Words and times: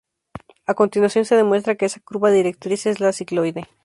A 0.65 0.73
continuación 0.73 1.25
se 1.25 1.35
demuestra 1.35 1.75
que 1.75 1.85
esa 1.85 1.99
curva 1.99 2.31
directriz 2.31 2.87
es 2.87 2.99
la 2.99 3.13
cicloide. 3.13 3.67